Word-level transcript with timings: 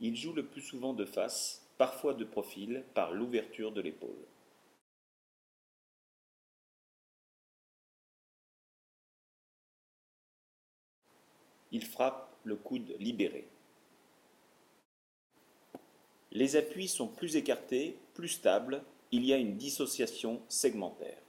Il 0.00 0.16
joue 0.16 0.32
le 0.32 0.46
plus 0.46 0.60
souvent 0.60 0.92
de 0.92 1.04
face, 1.04 1.66
parfois 1.78 2.14
de 2.14 2.24
profil 2.24 2.84
par 2.94 3.12
l'ouverture 3.12 3.72
de 3.72 3.80
l'épaule. 3.80 4.26
Il 11.72 11.84
frappe 11.84 12.34
le 12.44 12.56
coude 12.56 12.94
libéré. 12.98 13.48
Les 16.30 16.56
appuis 16.56 16.88
sont 16.88 17.08
plus 17.08 17.36
écartés, 17.36 17.98
plus 18.14 18.28
stables, 18.28 18.82
il 19.12 19.24
y 19.24 19.32
a 19.32 19.38
une 19.38 19.56
dissociation 19.56 20.42
segmentaire. 20.48 21.25